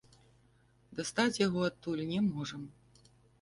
[0.99, 2.61] Дастаць яго адтуль не можам.